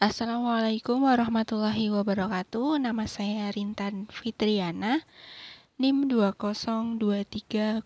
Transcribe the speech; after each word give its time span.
Assalamualaikum 0.00 1.04
warahmatullahi 1.04 1.92
wabarakatuh. 1.92 2.80
Nama 2.80 3.04
saya 3.04 3.52
Rintan 3.52 4.08
Fitriana. 4.08 5.04
NIM 5.76 6.08
202300008 6.08 7.84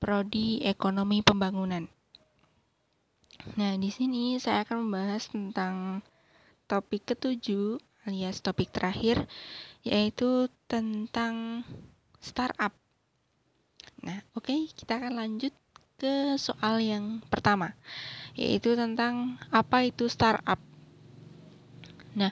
Prodi 0.00 0.64
Ekonomi 0.64 1.20
Pembangunan. 1.20 1.84
Nah, 3.60 3.76
di 3.76 3.92
sini 3.92 4.40
saya 4.40 4.64
akan 4.64 4.88
membahas 4.88 5.28
tentang 5.28 6.00
topik 6.64 7.12
ketujuh 7.12 7.76
alias 8.08 8.40
topik 8.40 8.72
terakhir 8.72 9.28
yaitu 9.84 10.48
tentang 10.64 11.60
startup. 12.24 12.72
Nah, 14.00 14.24
oke, 14.32 14.48
okay, 14.48 14.72
kita 14.72 14.96
akan 14.96 15.20
lanjut 15.20 15.52
ke 15.98 16.38
soal 16.38 16.78
yang 16.78 17.18
pertama, 17.26 17.74
yaitu 18.38 18.78
tentang 18.78 19.42
apa 19.50 19.90
itu 19.90 20.06
startup. 20.06 20.62
Nah, 22.14 22.30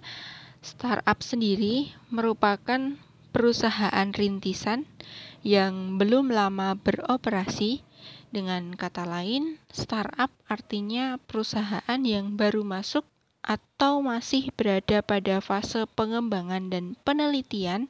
startup 0.62 1.18
sendiri 1.18 1.90
merupakan 2.14 2.94
perusahaan 3.34 4.08
rintisan 4.14 4.86
yang 5.42 5.98
belum 5.98 6.30
lama 6.30 6.78
beroperasi. 6.78 7.82
Dengan 8.30 8.74
kata 8.74 9.06
lain, 9.06 9.58
startup 9.70 10.30
artinya 10.46 11.18
perusahaan 11.26 12.00
yang 12.02 12.38
baru 12.38 12.62
masuk 12.62 13.06
atau 13.42 14.02
masih 14.02 14.50
berada 14.58 15.00
pada 15.06 15.38
fase 15.38 15.86
pengembangan 15.94 16.66
dan 16.66 16.98
penelitian 17.06 17.86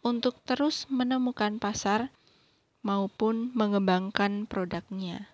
untuk 0.00 0.40
terus 0.48 0.88
menemukan 0.88 1.60
pasar 1.60 2.10
maupun 2.80 3.54
mengembangkan 3.54 4.48
produknya. 4.48 5.30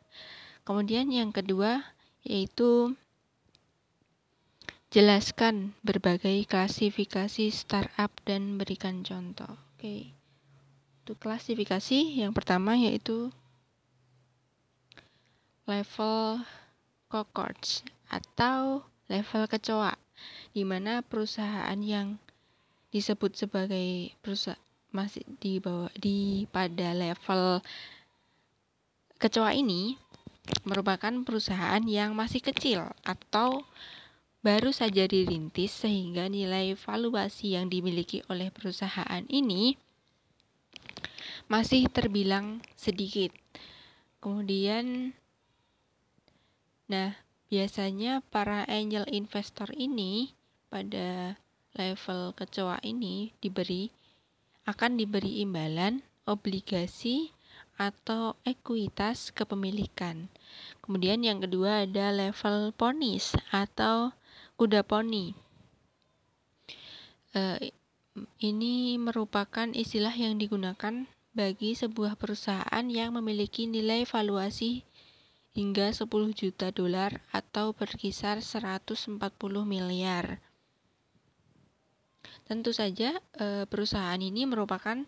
Kemudian 0.69 1.08
yang 1.08 1.33
kedua 1.33 1.96
yaitu 2.28 2.92
jelaskan 4.92 5.72
berbagai 5.80 6.44
klasifikasi 6.44 7.48
startup 7.48 8.12
dan 8.28 8.61
berikan 8.61 9.00
contoh. 9.00 9.56
Oke. 9.77 10.12
Untuk 11.05 11.25
klasifikasi 11.25 12.20
yang 12.20 12.36
pertama 12.36 12.77
yaitu 12.77 13.33
level 15.64 16.44
cohorts 17.08 17.80
atau 18.12 18.84
level 19.08 19.48
kecoa 19.48 19.97
di 20.52 20.64
mana 20.69 21.00
perusahaan 21.00 21.80
yang 21.80 22.20
disebut 22.92 23.36
sebagai 23.36 24.12
perusahaan 24.20 24.61
masih 24.89 25.24
di 25.41 25.61
bawah 25.61 25.92
di 26.00 26.48
pada 26.48 26.97
level 26.97 27.61
kecoa 29.20 29.52
ini 29.52 30.00
merupakan 30.64 31.12
perusahaan 31.24 31.82
yang 31.84 32.12
masih 32.16 32.41
kecil 32.44 32.88
atau 33.04 33.64
baru 34.41 34.70
saja 34.70 35.05
dirintis 35.05 35.74
sehingga 35.74 36.30
nilai 36.30 36.78
valuasi 36.78 37.58
yang 37.58 37.66
dimiliki 37.66 38.22
oleh 38.30 38.55
perusahaan 38.55 39.24
ini 39.28 39.74
masih 41.48 41.88
terbilang 41.88 42.60
sedikit. 42.77 43.32
Kemudian 44.20 45.16
nah, 46.86 47.16
biasanya 47.48 48.20
para 48.28 48.68
angel 48.68 49.08
investor 49.08 49.72
ini 49.74 50.36
pada 50.68 51.40
level 51.77 52.36
kecoa 52.36 52.80
ini 52.84 53.33
diberi 53.40 53.88
akan 54.68 55.00
diberi 55.00 55.40
imbalan, 55.40 56.05
obligasi, 56.28 57.33
atau 57.78 58.34
ekuitas 58.42 59.30
kepemilikan. 59.30 60.26
Kemudian 60.82 61.22
yang 61.22 61.38
kedua 61.38 61.86
ada 61.86 62.10
level 62.10 62.74
ponis 62.74 63.38
atau 63.54 64.10
kuda 64.58 64.82
poni. 64.82 65.38
E, 67.30 67.70
ini 68.42 68.98
merupakan 68.98 69.70
istilah 69.70 70.11
yang 70.11 70.42
digunakan 70.42 71.06
bagi 71.38 71.78
sebuah 71.78 72.18
perusahaan 72.18 72.84
yang 72.90 73.14
memiliki 73.14 73.70
nilai 73.70 74.02
valuasi 74.02 74.83
hingga 75.55 75.94
10 75.94 76.11
juta 76.34 76.74
dolar 76.74 77.22
atau 77.30 77.70
berkisar 77.70 78.42
140 78.42 79.22
miliar. 79.62 80.42
Tentu 82.46 82.70
saja 82.76 83.18
eh, 83.40 83.64
perusahaan 83.66 84.20
ini 84.20 84.44
merupakan 84.44 85.02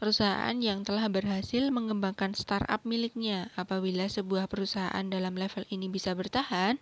perusahaan 0.00 0.56
yang 0.56 0.86
telah 0.86 1.10
berhasil 1.12 1.68
mengembangkan 1.68 2.32
startup 2.32 2.84
miliknya. 2.88 3.52
Apabila 3.58 4.08
sebuah 4.08 4.46
perusahaan 4.46 5.04
dalam 5.08 5.36
level 5.36 5.66
ini 5.68 5.90
bisa 5.90 6.16
bertahan, 6.16 6.80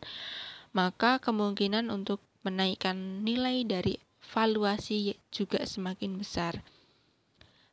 maka 0.77 1.19
kemungkinan 1.19 1.89
untuk 1.89 2.23
menaikkan 2.47 3.27
nilai 3.27 3.67
dari 3.67 3.99
valuasi 4.31 5.17
juga 5.35 5.65
semakin 5.65 6.21
besar. 6.21 6.63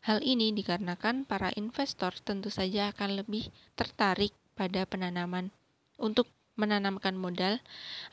Hal 0.05 0.21
ini 0.21 0.53
dikarenakan 0.53 1.25
para 1.25 1.49
investor 1.57 2.13
tentu 2.21 2.53
saja 2.53 2.93
akan 2.93 3.25
lebih 3.25 3.49
tertarik 3.73 4.33
pada 4.53 4.85
penanaman 4.85 5.49
untuk 5.97 6.29
menanamkan 6.55 7.17
modal 7.17 7.59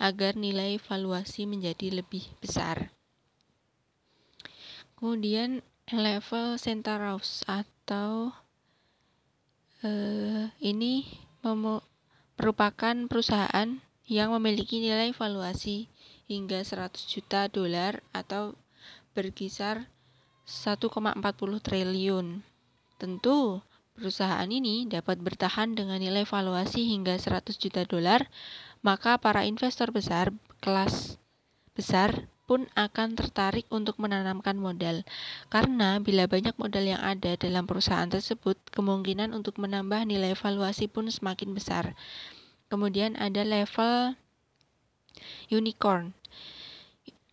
agar 0.00 0.34
nilai 0.34 0.80
valuasi 0.80 1.44
menjadi 1.44 2.02
lebih 2.02 2.26
besar. 2.40 2.90
Kemudian 5.02 5.66
level 5.90 6.62
Centaurus 6.62 7.42
atau 7.50 8.30
uh, 9.82 10.46
ini 10.62 11.10
merupakan 11.42 12.94
perusahaan 13.10 13.82
yang 14.06 14.30
memiliki 14.30 14.78
nilai 14.78 15.10
valuasi 15.10 15.90
hingga 16.30 16.62
100 16.62 17.02
juta 17.10 17.50
dolar 17.50 17.98
atau 18.14 18.54
berkisar 19.10 19.90
1,40 20.46 20.86
triliun. 21.58 22.46
Tentu, 22.94 23.58
perusahaan 23.98 24.46
ini 24.46 24.86
dapat 24.86 25.18
bertahan 25.18 25.74
dengan 25.74 25.98
nilai 25.98 26.22
valuasi 26.22 26.94
hingga 26.94 27.18
100 27.18 27.58
juta 27.58 27.82
dolar, 27.90 28.30
maka 28.86 29.18
para 29.18 29.50
investor 29.50 29.90
besar 29.90 30.30
kelas 30.62 31.18
besar 31.74 32.30
pun 32.52 32.68
akan 32.76 33.16
tertarik 33.16 33.64
untuk 33.72 33.96
menanamkan 33.96 34.60
modal. 34.60 35.08
Karena 35.48 35.96
bila 36.04 36.28
banyak 36.28 36.52
modal 36.60 36.84
yang 36.84 37.00
ada 37.00 37.32
dalam 37.40 37.64
perusahaan 37.64 38.12
tersebut, 38.12 38.60
kemungkinan 38.76 39.32
untuk 39.32 39.56
menambah 39.56 40.04
nilai 40.04 40.36
valuasi 40.36 40.84
pun 40.84 41.08
semakin 41.08 41.56
besar. 41.56 41.96
Kemudian 42.68 43.16
ada 43.16 43.40
level 43.40 44.20
unicorn. 45.48 46.12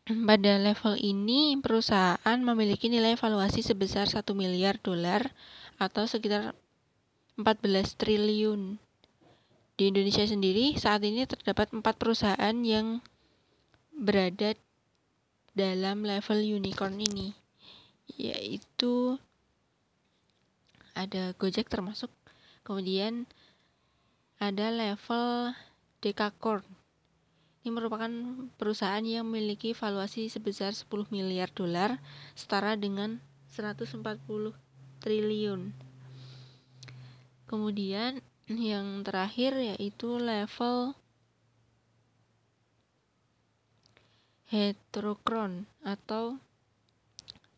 Pada 0.07 0.55
level 0.55 0.95
ini, 0.95 1.59
perusahaan 1.59 2.39
memiliki 2.39 2.87
nilai 2.87 3.19
valuasi 3.19 3.59
sebesar 3.59 4.07
1 4.07 4.23
miliar 4.31 4.79
dolar 4.79 5.35
atau 5.83 6.07
sekitar 6.07 6.55
14 7.35 7.99
triliun. 7.99 8.79
Di 9.75 9.91
Indonesia 9.91 10.23
sendiri, 10.23 10.79
saat 10.79 11.03
ini 11.03 11.27
terdapat 11.27 11.75
empat 11.75 11.99
perusahaan 11.99 12.55
yang 12.63 13.03
berada 13.99 14.55
dalam 15.59 16.07
level 16.07 16.39
unicorn 16.39 16.95
ini 17.03 17.35
yaitu 18.15 19.19
ada 20.95 21.35
Gojek 21.35 21.67
termasuk. 21.67 22.11
Kemudian 22.63 23.27
ada 24.39 24.71
level 24.71 25.51
Dekakorn 25.99 26.63
ini 27.59 27.75
merupakan 27.75 28.09
perusahaan 28.55 29.03
yang 29.03 29.27
memiliki 29.27 29.75
valuasi 29.75 30.31
sebesar 30.31 30.71
10 30.71 30.89
miliar 31.11 31.51
dolar 31.51 31.99
setara 32.31 32.79
dengan 32.79 33.19
140 33.51 33.99
triliun. 35.03 35.75
Kemudian 37.51 38.23
yang 38.47 39.03
terakhir 39.03 39.59
yaitu 39.59 40.17
level 40.23 40.95
Heterokron 44.49 45.69
atau 45.85 46.41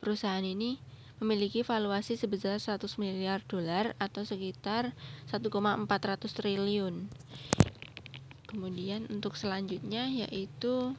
perusahaan 0.03 0.43
ini 0.43 0.75
memiliki 1.23 1.63
valuasi 1.63 2.17
sebesar 2.17 2.59
100 2.59 2.99
miliar 2.99 3.39
dolar 3.47 3.95
atau 4.01 4.27
sekitar 4.27 4.91
1,400 5.31 5.87
triliun. 6.27 7.07
Kemudian 8.49 9.07
untuk 9.07 9.39
selanjutnya 9.39 10.09
yaitu 10.11 10.91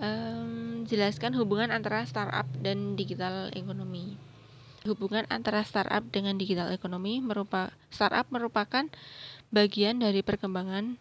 um, 0.00 0.86
jelaskan 0.88 1.36
hubungan 1.36 1.68
antara 1.68 2.08
startup 2.08 2.48
dan 2.64 2.96
digital 2.96 3.52
ekonomi. 3.52 4.16
Hubungan 4.86 5.26
antara 5.28 5.66
startup 5.66 6.06
dengan 6.08 6.38
digital 6.38 6.70
ekonomi 6.70 7.18
merupakan 7.20 7.74
startup 7.90 8.30
merupakan 8.30 8.86
bagian 9.50 9.98
dari 9.98 10.22
perkembangan 10.22 10.96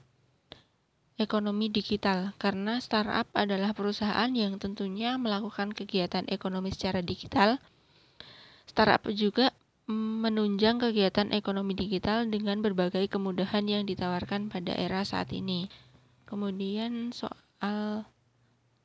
ekonomi 1.16 1.72
digital 1.72 2.36
karena 2.36 2.84
startup 2.84 3.32
adalah 3.32 3.72
perusahaan 3.72 4.28
yang 4.36 4.60
tentunya 4.60 5.16
melakukan 5.16 5.72
kegiatan 5.72 6.28
ekonomi 6.28 6.76
secara 6.76 7.00
digital. 7.00 7.64
Startup 8.68 9.00
juga 9.16 9.56
menunjang 9.88 10.82
kegiatan 10.82 11.30
ekonomi 11.32 11.78
digital 11.78 12.26
dengan 12.28 12.60
berbagai 12.60 13.06
kemudahan 13.08 13.64
yang 13.70 13.84
ditawarkan 13.88 14.52
pada 14.52 14.74
era 14.76 15.06
saat 15.08 15.32
ini. 15.32 15.72
Kemudian 16.26 17.14
soal 17.14 18.04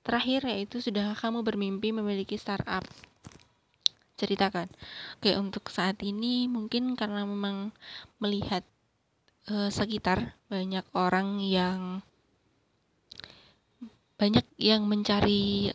terakhir 0.05 0.45
yaitu 0.47 0.79
sudah 0.85 1.17
kamu 1.17 1.41
bermimpi 1.43 1.91
memiliki 1.91 2.37
startup? 2.37 2.85
Ceritakan. 4.21 4.69
Oke, 5.17 5.33
untuk 5.41 5.73
saat 5.73 5.97
ini 6.05 6.45
mungkin 6.47 6.93
karena 6.93 7.25
memang 7.25 7.73
melihat 8.21 8.61
e, 9.49 9.73
sekitar 9.73 10.37
banyak 10.53 10.85
orang 10.93 11.41
yang 11.41 12.05
banyak 14.21 14.45
yang 14.61 14.85
mencari 14.85 15.73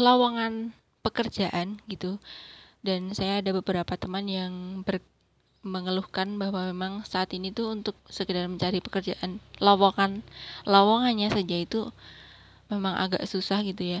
lowongan 0.00 0.72
pekerjaan 1.04 1.76
gitu. 1.92 2.16
Dan 2.80 3.12
saya 3.12 3.44
ada 3.44 3.52
beberapa 3.52 3.94
teman 4.00 4.24
yang 4.26 4.80
ber, 4.82 5.04
mengeluhkan 5.62 6.40
bahwa 6.40 6.66
memang 6.72 7.04
saat 7.04 7.30
ini 7.36 7.52
tuh 7.52 7.70
untuk 7.70 7.94
sekedar 8.10 8.48
mencari 8.50 8.82
pekerjaan 8.82 9.38
lowongan 9.62 10.26
lowongannya 10.66 11.30
saja 11.30 11.54
itu 11.54 11.94
memang 12.72 12.96
agak 12.96 13.28
susah 13.28 13.60
gitu 13.62 14.00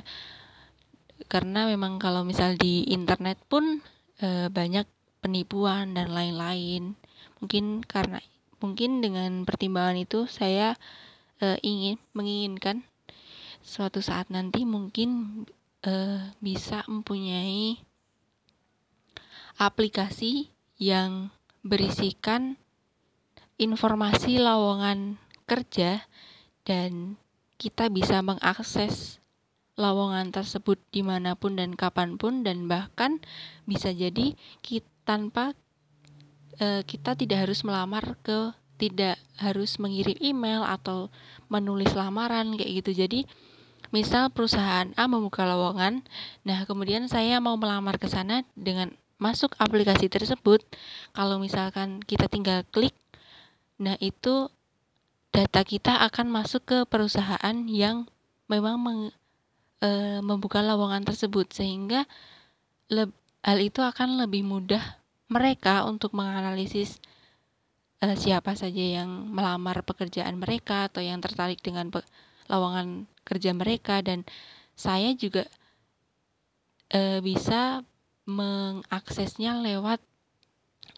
Karena 1.30 1.68
memang 1.70 2.02
kalau 2.02 2.26
misal 2.26 2.58
di 2.58 2.82
internet 2.90 3.38
pun 3.46 3.84
e, 4.18 4.50
banyak 4.50 4.88
penipuan 5.22 5.94
dan 5.94 6.10
lain-lain. 6.10 6.98
Mungkin 7.38 7.86
karena 7.86 8.18
mungkin 8.58 8.98
dengan 8.98 9.46
pertimbangan 9.46 10.02
itu 10.02 10.26
saya 10.26 10.74
e, 11.38 11.60
ingin 11.62 12.02
menginginkan 12.10 12.82
suatu 13.62 14.02
saat 14.02 14.28
nanti 14.28 14.66
mungkin 14.66 15.42
e, 15.82 15.94
bisa 16.42 16.82
mempunyai 16.90 17.78
aplikasi 19.56 20.50
yang 20.78 21.30
berisikan 21.62 22.58
informasi 23.56 24.42
lowongan 24.42 25.16
kerja 25.46 26.02
dan 26.66 27.14
kita 27.58 27.86
bisa 27.86 28.18
mengakses 28.20 29.22
lowongan 29.78 30.34
tersebut 30.34 30.76
di 30.90 31.06
mana 31.06 31.38
pun 31.38 31.56
dan 31.56 31.78
kapan 31.78 32.18
pun 32.18 32.42
dan 32.44 32.66
bahkan 32.68 33.22
bisa 33.64 33.94
jadi 33.94 34.34
kita, 34.60 34.92
tanpa 35.02 35.54
e, 36.58 36.86
kita 36.86 37.18
tidak 37.18 37.46
harus 37.46 37.66
melamar 37.66 38.18
ke 38.22 38.54
tidak 38.78 39.18
harus 39.38 39.78
mengirim 39.78 40.18
email 40.18 40.66
atau 40.66 41.06
menulis 41.46 41.94
lamaran 41.94 42.58
kayak 42.58 42.82
gitu. 42.82 43.06
Jadi 43.06 43.20
misal 43.92 44.32
perusahaan 44.32 44.90
A 44.96 45.04
membuka 45.06 45.44
lowongan 45.44 46.02
nah 46.42 46.64
kemudian 46.64 47.06
saya 47.06 47.38
mau 47.38 47.54
melamar 47.60 48.00
ke 48.00 48.08
sana 48.08 48.42
dengan 48.56 48.90
masuk 49.22 49.54
aplikasi 49.62 50.10
tersebut, 50.10 50.66
kalau 51.14 51.38
misalkan 51.38 52.02
kita 52.02 52.26
tinggal 52.26 52.66
klik, 52.74 52.98
nah 53.78 53.94
itu 54.02 54.50
data 55.30 55.62
kita 55.62 56.02
akan 56.10 56.26
masuk 56.26 56.66
ke 56.66 56.78
perusahaan 56.90 57.56
yang 57.70 58.10
memang 58.50 58.76
meng, 58.82 59.00
e, 59.78 60.18
membuka 60.18 60.58
lowongan 60.58 61.06
tersebut. 61.06 61.54
Sehingga 61.54 62.10
le, 62.90 63.14
hal 63.46 63.58
itu 63.62 63.78
akan 63.78 64.18
lebih 64.26 64.42
mudah 64.42 64.82
mereka 65.30 65.86
untuk 65.86 66.12
menganalisis 66.18 66.98
e, 68.02 68.18
siapa 68.18 68.58
saja 68.58 69.00
yang 69.00 69.30
melamar 69.30 69.86
pekerjaan 69.86 70.34
mereka 70.42 70.90
atau 70.90 70.98
yang 70.98 71.22
tertarik 71.22 71.62
dengan 71.62 71.94
pe, 71.94 72.02
lowongan 72.50 73.06
kerja 73.22 73.54
mereka 73.54 74.02
dan 74.02 74.26
saya 74.74 75.14
juga 75.14 75.46
e, 76.90 77.22
bisa 77.24 77.82
mengaksesnya 78.26 79.58
lewat 79.58 79.98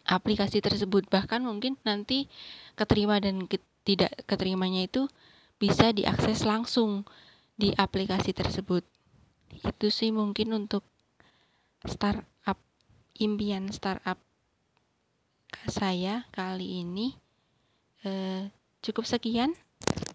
aplikasi 0.05 0.61
tersebut. 0.61 1.09
Bahkan 1.09 1.41
mungkin 1.41 1.77
nanti 1.81 2.29
keterima 2.77 3.17
dan 3.17 3.49
ke, 3.49 3.61
tidak 3.85 4.13
keterimanya 4.29 4.85
itu 4.85 5.09
bisa 5.57 5.93
diakses 5.95 6.43
langsung 6.43 7.07
di 7.55 7.71
aplikasi 7.73 8.35
tersebut. 8.35 8.83
Itu 9.63 9.87
sih 9.89 10.11
mungkin 10.11 10.53
untuk 10.53 10.83
startup 11.85 12.59
impian 13.15 13.71
startup 13.71 14.19
saya 15.69 16.27
kali 16.35 16.83
ini. 16.83 17.15
Eh, 18.05 18.53
cukup 18.85 19.09
sekian 19.09 19.57